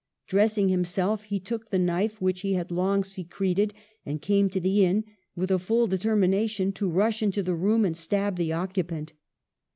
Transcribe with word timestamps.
Dressing 0.25 0.69
himself, 0.69 1.25
he 1.25 1.39
took 1.39 1.69
the 1.69 1.77
knife 1.77 2.19
which 2.19 2.41
he 2.41 2.53
had 2.55 2.71
long 2.71 3.03
secreted, 3.03 3.71
and 4.03 4.19
came 4.19 4.49
to 4.49 4.59
the 4.59 4.83
inn, 4.83 5.03
with 5.35 5.51
a 5.51 5.59
full 5.59 5.85
determination 5.85 6.71
to 6.71 6.89
rush 6.89 7.21
into 7.21 7.43
the 7.43 7.53
room 7.53 7.85
and 7.85 7.95
stab 7.95 8.35
the 8.35 8.51
occupant. 8.51 9.13